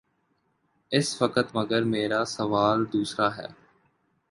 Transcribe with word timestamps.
اس 0.91 1.21
وقت 1.21 1.55
مگر 1.55 1.83
میرا 1.83 2.25
سوال 2.25 2.85
دوسرا 2.85 3.35
ہے۔ 3.37 3.47